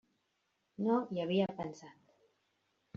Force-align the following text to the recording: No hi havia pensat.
No 0.87 0.97
hi 1.03 1.23
havia 1.27 1.49
pensat. 1.63 2.21